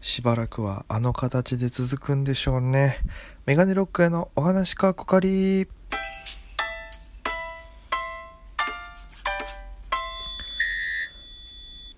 [0.00, 2.98] しばらくはあの形で続くんでしょうね。
[3.46, 5.68] メガネロックへのお話かこかり。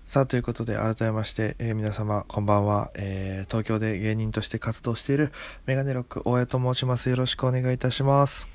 [0.05, 5.31] さあ、ということで、改めまして、えー皆様、こんばんは、えー東京で芸人として活動している、
[5.65, 7.09] メガネロック、大江と申します。
[7.09, 8.47] よろしくお願いいたします。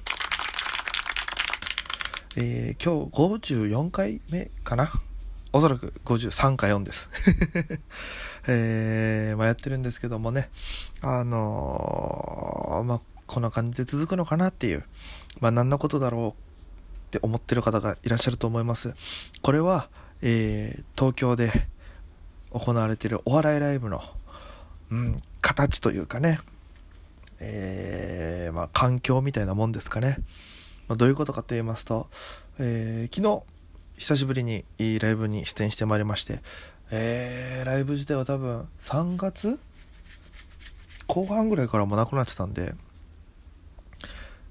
[2.37, 4.89] えー今日54回目かな？
[5.53, 7.09] おそらく53か4です。
[8.47, 10.51] えーまあ、やってるんですけどもね、
[11.01, 14.85] あのーまあ、こんな感じで続くのかなっていう、
[15.41, 16.41] まあ、何のことだろう
[17.09, 18.95] って思ってる方がいらっしゃると思います。
[19.41, 19.89] これは、
[20.23, 21.69] えー東京で
[22.51, 24.03] 行われてるお笑いライブの、
[24.91, 26.41] うん、形というかね、
[27.41, 30.19] えーまあ、環境みたいなもんですかね。
[30.89, 32.09] まあ、どういうことかと言いますと、
[32.59, 33.58] えー昨日、
[33.99, 36.41] 久しぶりにいいライブに出演してまいりまして、
[36.91, 39.59] えーライブ自体は多分3月？
[41.09, 42.75] 後半ぐらいからもなくなってたんで、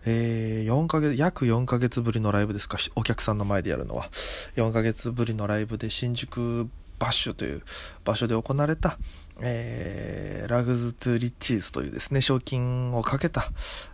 [0.06, 4.10] えー4ヶ月、約4ヶ月ぶりのライブですか、お客さんの前でやるのは。
[4.58, 7.64] 4ヶ月ぶりのライブで新宿バッシュという
[8.04, 9.00] 場所で行われた、
[9.40, 13.50] えーラグズ・トゥ・リッチーズというですね、賞金をかけた、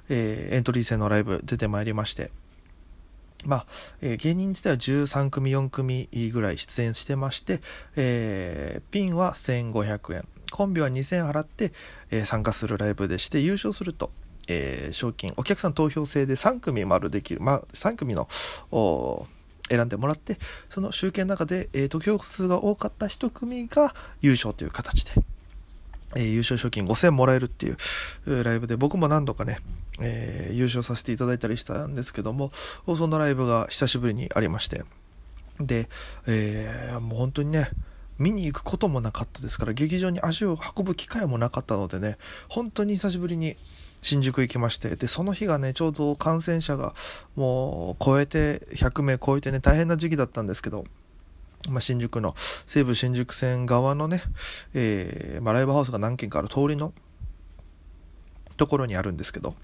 [0.09, 2.31] えーエントリー戦のライブ出てまいりまして、
[3.45, 3.65] まあ、
[4.01, 7.61] えー芸人自体は13組、4組ぐらい出演してまして、
[7.95, 11.73] えーピンは1500円、コンビは2000円払って、
[12.11, 14.11] えー参加するライブでして、優勝すると、
[14.47, 18.27] え賞金、お客さん投票制で3組丸できる、まあ、3組の、
[19.69, 20.37] 選んでもらって、
[20.69, 25.11] その集計の中で、えー得票数が多かった1組が優勝という形で、
[26.15, 29.59] え優勝賞金5000円もらえるっていうライブで僕も何度かね、
[29.99, 32.51] えー優勝させていただいたりしたんですけども
[32.85, 34.83] そのライブが久しぶりにありまして。
[35.59, 35.87] で、
[36.27, 37.69] えーもう本当にね
[38.19, 43.57] 見に行くこともなかったですから劇場に足を運ぶ機会もなかったのでね本当に久しぶりに
[44.01, 46.93] 新宿行きましてでその日がねちょうど感染者が
[47.35, 50.85] もう超えて100名超えてね大変な時期だったんですけど
[51.69, 52.35] まあ、新宿の
[52.67, 54.21] 西武新宿線側のね、
[54.73, 56.93] えーまあ、ライブハウスが何軒かある通りの
[58.57, 59.55] ところにあるんですけど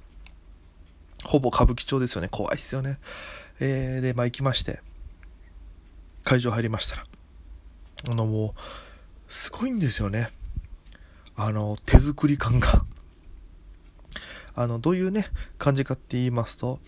[1.25, 2.28] ほぼ歌舞伎町ですよね。
[2.30, 2.97] 怖いですよね、
[3.59, 4.81] えーでまあ行きまして。
[6.24, 7.06] 会場入りましたら。
[8.09, 8.62] あのもう
[9.28, 10.29] すごいんですよね。
[11.35, 12.85] あの手作り感が。
[14.56, 15.28] あのどういうね
[15.58, 16.79] 感じかって言いますと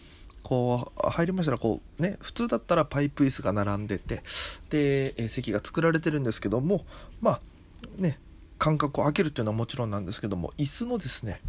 [0.43, 4.23] こう入りましたらこうね普通だったらパイプ椅子が並んでて
[4.69, 6.85] で、え席が作られてるんですけども
[7.21, 7.41] まあ
[7.97, 8.19] ね
[8.57, 11.39] 間隔を空けるっていうのはもちろんなんですけども椅子のですね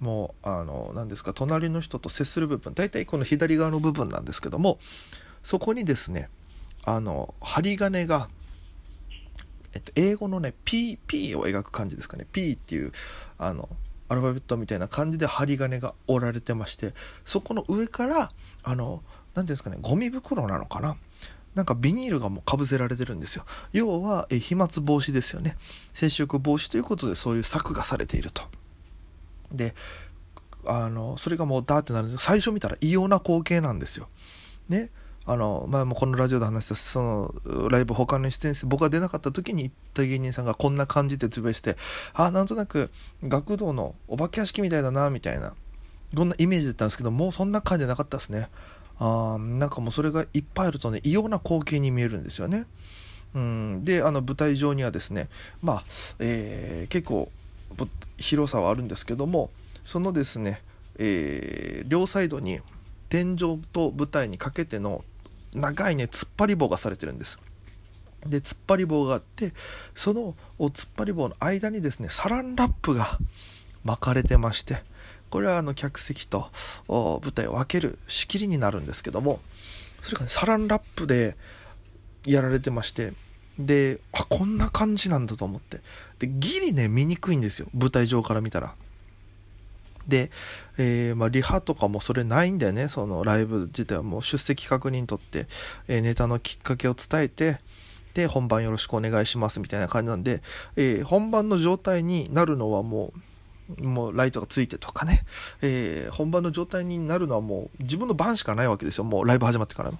[0.00, 4.78] もうあの何ですか隣の人と接する部分大体この左側の部分なんですけども
[5.42, 6.28] そこにですね
[6.84, 8.28] あの針金が
[9.74, 12.26] えっと、英語のね P, P を描く感じですかね。
[12.32, 12.92] P っていう
[13.36, 13.68] あの
[14.08, 16.94] アルファベットみたいな感じで針金が折られてまして
[17.24, 18.30] そこの上から
[18.62, 19.02] あの
[19.34, 20.96] 何ですかねゴミ袋なのかな。
[21.54, 23.44] なんかビニールがもうかぶせられてるんですよ。
[23.72, 25.56] 要はえ飛沫防止ですよね。
[25.92, 28.42] 接触防止ということでそういう策がされていると。
[29.52, 29.74] で
[30.64, 34.08] あのそれがもうダーってなるんで最初見たら異様な光景なんですよ。
[34.68, 34.90] ね。
[35.30, 41.76] あの前もこのラジオで話したそのライブ他の出演して僕が出なかった時に行った芸人さんがこんな感じでつぶやいて
[42.14, 42.88] あなんとなく
[43.22, 45.52] 学童のお化け屋敷みたいだなみたいな
[46.16, 48.48] こんなイメージだったんですけどもうそんな感じじゃなかったですね。
[48.98, 52.64] あなんかもうそれがいっぱいあるとね異様な光景に見えるんですよね。
[53.34, 53.84] うん。
[53.84, 55.28] であの舞台上にはですね
[55.60, 55.84] まあ、
[56.20, 57.30] えー結構
[58.18, 59.50] 広さはあるんですけども
[59.84, 60.62] そのですね、
[60.98, 62.60] えー両サイドに
[63.08, 65.04] 天井と舞台にかけての
[65.54, 67.38] 長いね突っ張り棒がされてるんです。
[68.26, 69.52] で突っ張り棒があって
[69.94, 73.18] そのお突っ張り棒の間にですねサランラップが
[73.84, 74.82] 巻かれてまして
[75.30, 76.48] これはあの客席と
[76.88, 79.40] 舞台を分ける仕切りになるんですけども
[80.02, 81.36] それが、ね、サランラップで
[82.26, 83.12] やられてまして
[83.58, 85.80] であこんな感じなんだと思って。
[86.18, 88.74] でギリね見にくいんですよ舞台上から見たら。
[90.06, 90.30] で、
[90.78, 92.88] えーまあ、リハとかもそれないんだよね。
[92.88, 95.46] そのライブ自体はもう出席確認取って、
[95.86, 97.58] えーネタのきっかけを伝えて
[98.14, 100.40] で本番よろしくお願いしますみたいな感じなんで、
[100.76, 103.12] えー本番の状態になるのはも
[103.78, 105.24] うもうライトがついてとかね、
[105.60, 109.04] えー本番の状態になるのはもう自分の番しかないわけですよ。
[109.04, 109.98] もうライブ始まってからの。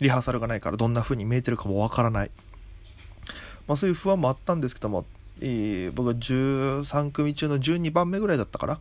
[0.00, 2.30] リハーサルがないからどんな風に見えてるかもわからない、
[3.70, 5.04] まあ、そういう不安もあったんですけども、
[5.40, 8.80] えー僕は13組中の12番目ぐらいだったから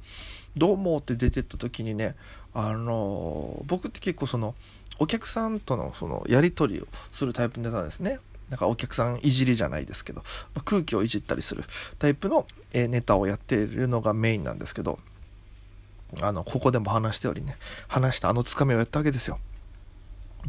[0.58, 2.16] どうもって出てった時にね
[2.56, 4.56] あのー僕って結構その
[4.98, 8.18] お客さんとのそのやり取りをするタイプに出たんですね
[8.50, 10.22] なんかお客さんいじりじゃないですけど、
[10.56, 11.66] まあ、空気をいじったりする
[12.00, 14.98] タイプの、えネタをやっているのがメインなんですけど、
[16.20, 17.58] あの、ここでも話しておりね、
[17.88, 19.38] 話したあのつかみをやったわけですよ。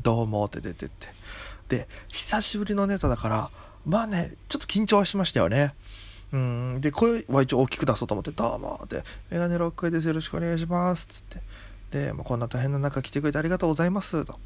[0.03, 1.09] どうもって出てって。
[1.69, 3.51] で、久しぶりのネタだから、
[3.87, 5.75] まあね、ちょっと緊張はしましたよね。
[6.33, 10.07] うん、で、声は一応大きく出そうと思って、どうもって、メガネロックです。
[10.07, 11.07] よろしくお願いします。
[11.07, 11.41] つって。
[11.91, 14.25] で、まあ、こんな大変な中来てくれてありがとうございます。
[14.25, 14.39] と。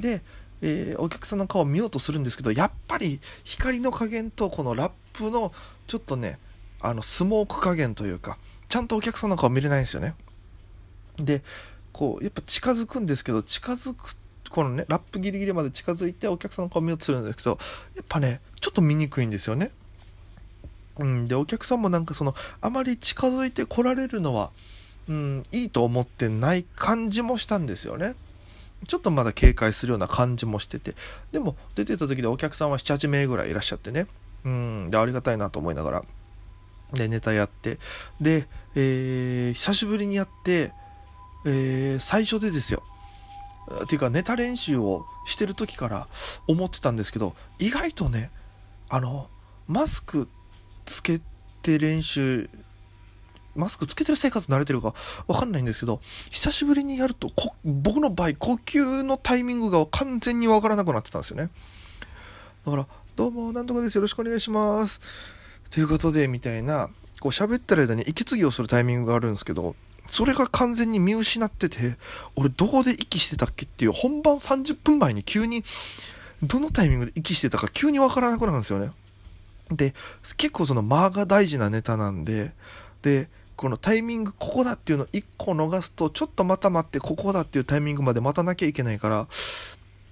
[0.00, 0.22] で、
[0.62, 5.52] えー、お客さんの顔を見ようとするんですけど、やっぱり光の加減とこのラップの
[5.86, 6.38] ちょっとね、
[6.80, 8.38] あの、スモーク加減というか、
[8.68, 10.14] ちゃんとお客さんの顔見れないんですよね。
[11.16, 11.42] で、
[11.92, 14.16] こう、やっぱ近づくんですけど、近づく、
[14.50, 17.50] このね、ラップギリギリまで近づいてお客さんの顔見ようとするんですけど、
[17.96, 19.70] やっぱね、ちょっと見にくいんですよね。
[20.98, 24.50] うん、で、お客さんもなんかその、あまり近づいて来られるのは、
[25.08, 28.14] うん、いいと思ってない感じもしたんですよね。
[28.88, 30.94] ちょっとまだ警戒するような感じもしてて、
[31.32, 34.06] でも出てた時でお客さんは7、8名ぐらいいらっしゃってね、
[34.44, 36.04] うん、で、ありがたいなと思いながら、
[36.92, 37.78] で、ネタやって、
[38.20, 40.72] で、えー、久しぶりにやって、
[41.46, 42.82] えー、最初でですよ。
[43.84, 46.08] っていうか、ネタ練習をしてる時から
[46.46, 48.30] 思ってたんですけど、意外とね、
[48.88, 49.28] あの、
[49.66, 50.28] マスク
[50.86, 51.20] つけ
[51.62, 52.50] て練習
[53.54, 54.94] マスクつけてる生活慣れてるか
[55.26, 56.00] わかんないんですけど、
[56.30, 57.30] 久しぶりにやると、
[57.64, 61.50] 僕の場合、呼吸のタイミングが完全にわからなくなってたんですよね。
[62.64, 63.96] だから、どうも、なんとかです。
[63.96, 65.00] よろしくお願いします。
[65.70, 66.88] ということで、みたいな、
[67.20, 69.74] こう喋ってる間に息継ぎをするタイミングがあるんですけど、
[70.10, 71.96] それが完全に見失ってて、
[72.36, 75.64] 俺どこで息してたっけっていう本番30分前に急に、
[76.42, 78.90] どのタイミングで息してたか急にわからなくなるんですよね。
[79.70, 79.94] で、
[80.36, 82.52] 結構その間が大事なネタなんで、
[83.02, 83.28] で、
[83.60, 89.28] このタイミングここだっていうのを1個逃すとちょっとまた待ってここだっていうタイミングまで待たなきゃいけないから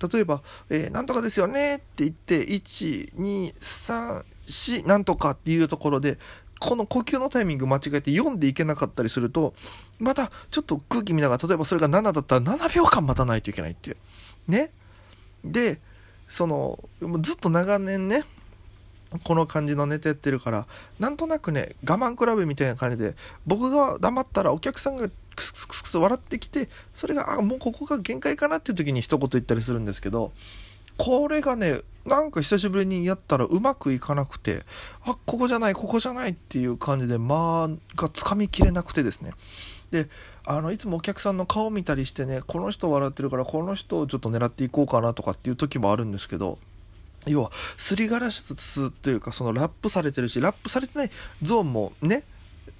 [0.06, 6.18] 例えば、えー、なんとかですよねって言って1234なんとかっていうところで
[6.58, 9.54] この呼吸のタイミング間違えて読んでいけなかったりすると
[9.98, 13.96] またちょっと空気見ながら例えばそれが7だったら7秒間待たないといけないっていう。
[14.48, 14.70] ね。
[15.44, 15.80] で
[16.28, 16.78] その
[17.20, 18.24] ずっと長年ね
[19.24, 20.66] この感じのネタやってるから
[20.98, 23.14] なんとなくね我慢比べみたいな感じで
[23.46, 30.32] 僕が黙ったらお客さんがクスクスクス笑ってきてそれがあもうここが限界かなっていう時に一言言ったりするんですけど
[30.98, 34.64] これがねなんか久しぶりにやったらうまくいかなくて
[35.04, 39.32] あここじゃないここじゃないっていう感じで間がつかみきれなくてですね。
[39.90, 40.08] で
[40.44, 46.58] あのいつもお客さんの顔見たりしてねこの人笑ってるからこの人をちょっと狙っていこうかなとかっていう時もあるんですけど
[47.26, 51.10] 要はすりガラスというかそのラップされてるしラップされてない
[51.42, 52.24] ゾーンもね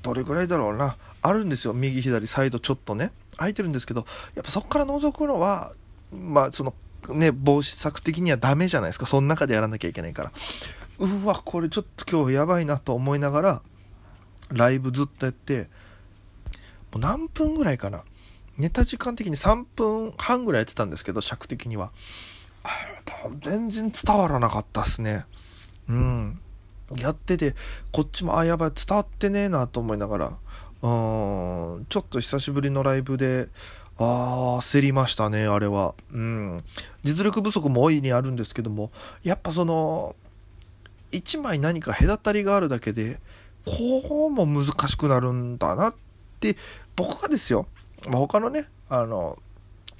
[0.02, 1.72] どれぐらいだろうなあるんですよ。
[1.72, 3.10] 右左サイドちょっとね。
[3.38, 4.04] 空いてるんですけど
[4.34, 5.72] やっぱそこから覗くのは
[6.12, 6.74] まあその
[7.14, 9.06] ね防止策的にはダメじゃないですか。
[9.06, 10.32] その中でやらなきゃいけないから。
[10.98, 13.62] うわこれちょっと今日やばいなと思いながら
[14.50, 15.68] ライブずっとやって
[16.92, 18.04] もう何分ぐらいかな。
[18.56, 21.92] ネタ時間的に3分半ぐらいやってたんですけど尺的には。
[23.42, 25.24] 全然伝わらなかったっすね。
[25.88, 26.40] うん。
[26.96, 27.54] やってて、
[27.92, 30.28] こっちも、あ、やばい、伝わってねえなと思いながら、う
[31.80, 33.48] ん、ちょっと久しぶりのライブで、
[33.98, 35.94] ああ、焦りましたね、あれは。
[36.12, 36.64] うん。
[37.02, 38.92] 実力不足も大いにあるんですけども、
[39.24, 40.14] やっぱその、
[41.10, 43.20] 一枚何か隔たりがあるだけで、
[43.64, 45.94] こうも難しくなるんだなっ
[46.40, 46.56] て、
[46.94, 47.66] 僕がですよ、
[48.06, 49.38] まあ、他のね、あの、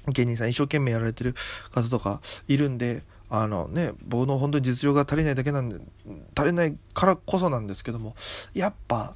[0.07, 1.35] 芸人さん一生懸命やられてる
[1.71, 5.75] 方とかいるんで、あのね、僕の本当に実力が足りないだけなんで、
[6.35, 8.15] 足りないからこそなんですけども、
[8.53, 9.13] やっぱ、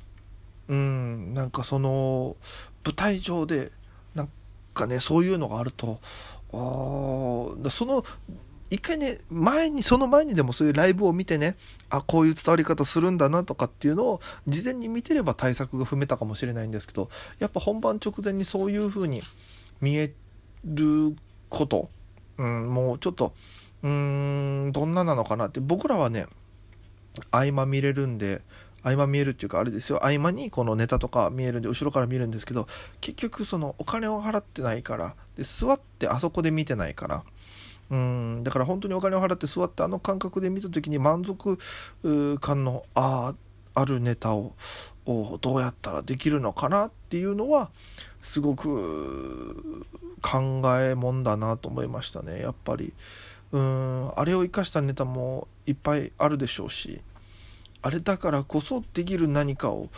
[0.68, 2.36] うん、なんかその、
[2.86, 3.72] 舞台上で、
[4.74, 6.00] かね、そういうのがあると、
[6.54, 8.04] あその、
[8.70, 11.56] 一回ね、前に、その前にでもそういうライブを見てね、
[11.90, 19.22] あ、こういう伝わり方するんだなとかっていうのを事前に見てれば対策が踏めたかもしれないんですけど、やっぱ本番直前にそういう風に
[19.80, 20.12] 見え
[20.66, 21.16] る
[21.50, 21.90] こと、
[22.38, 23.34] うん、もうちょっと、
[23.84, 26.26] うーん、どんななのかなって、僕らはね、
[27.30, 28.42] 合間見れるんで、
[28.84, 30.06] 合間見えるっていうかあれですよ。
[30.06, 32.68] 合間にこのネタとか見えるんで後ろから見るんですけど
[33.02, 37.24] 結局そのお金を払ってないからで座ってあそこで見てないから。
[37.90, 41.60] うんだから本当にお金を払って座ってあの感覚で見た時に満足
[42.40, 43.36] 感のあ
[43.76, 44.54] あるネタを
[45.06, 47.70] どうやったらできるのかなっていうのは
[48.22, 49.86] すごく
[50.22, 52.42] 考えもんだなと思いましたね。
[52.42, 52.94] やっぱり。
[53.52, 57.02] うんあれを生かしたネタもいっぱいあるでしょうし。
[57.84, 59.90] あれだからこそできる何かを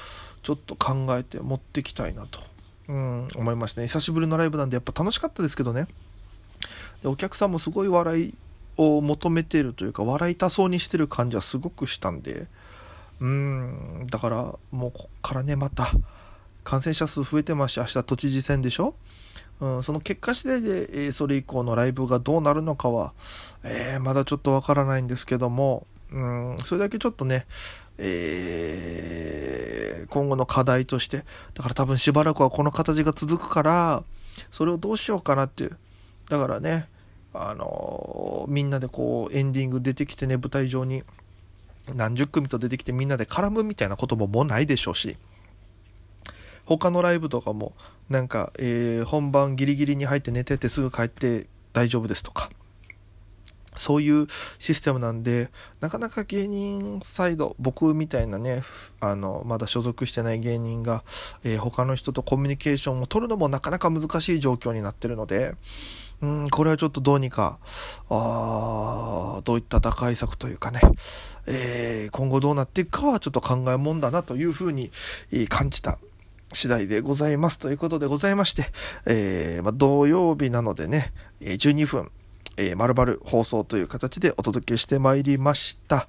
[0.44, 2.42] ちょっと考えて持ってきたいなと。
[2.90, 3.88] うん思いましたね。
[3.88, 5.88] 久しぶりのライブなんでやっぱ楽しかったですけどね。
[7.02, 8.34] でお客さんもすごい笑い
[8.78, 12.48] を求めてるというか笑いたそうにしてる感じはすごくしたんで。
[13.22, 15.94] うんだからもうこっからねまた
[16.66, 18.94] 感染者数増えてますし明日都知事選でしょ？
[19.62, 23.14] うん、その結果次第で、え、それ以降のライブがどうなるのかは、
[23.64, 27.46] えー、まだちょっとわからないんですけども、うん、それだけちょっとね、
[27.98, 34.04] えー、今後の課題として、だから多分しばらくはこの形が続くから、
[34.52, 35.78] それをどうしようかなっていう。
[36.30, 36.88] だからね、
[37.34, 41.04] あのー、みんなでこうエンディング出てきてね、舞台上に
[41.94, 45.18] 何十組と出てきてみんなで絡むみたいなことももうないでしょうし、
[46.66, 47.74] 他のライブとかも
[48.10, 52.50] なんか、えー、本番ギリギリに入って寝ててすぐ帰って大丈夫ですとか
[53.78, 54.28] そういう
[54.60, 58.62] システムなんで、なかなか芸人サイド、僕みたいなね、
[59.00, 61.04] あの、まだ所属してない芸人が、
[61.44, 65.56] えー、他の人とコミュニケーションを取るのもなかなか難しい状況になってるので、
[66.22, 67.60] うん、これはちょっとどうにか、
[68.10, 70.80] あどういった打開策というかね、
[71.46, 74.92] えー、今後どうなっていくかはちょっと考えもんだなというふうに
[75.50, 76.00] 感じた
[76.54, 77.60] 次第でございます。
[77.60, 78.72] ということでございまして、
[79.06, 82.12] えー、まあ、土曜日なのでね、12分、
[82.58, 86.08] えー、丸々放送という形でお届けしてまいりました。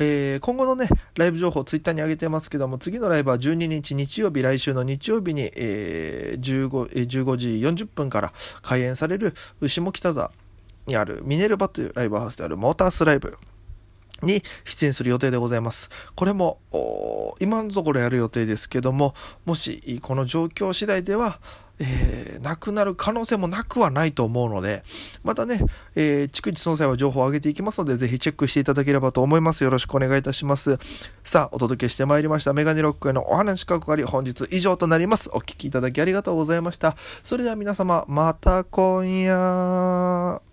[0.00, 9.34] えー、今後のね、ライブ情報ツイッターに上げてますけども、次のライブは12日日曜日、来週の日曜日に、えー、15, 15時40分から開演される
[9.66, 10.30] 下北沢
[10.86, 13.36] にあるミネルバというライブハウスであるモータースライブ
[14.22, 15.90] に出演する予定でございます。
[16.14, 16.58] これも、
[17.40, 21.40] 今のところやる予定ですけども、もしこの状況次第では、
[21.80, 24.82] えー、なくなる可能性もなくはないと思うので、
[25.22, 25.60] またね、
[25.94, 29.64] えー、逐一その際は情報を上げていきますので、ぜひチェックしていただければと思います。
[29.64, 30.78] よろしくお願いいたします。
[31.22, 35.30] さあ、お届けしてまいりました、メガネロックへのお話かかり、本日以上となります。
[35.32, 36.96] お聴きいただきありがとうございました。
[37.22, 40.47] それでは皆様、また今夜。